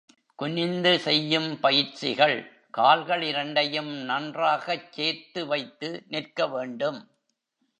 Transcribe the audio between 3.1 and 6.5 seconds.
இரண்டையும் நன்றாகச் சேர்த்து வைத்து நிற்க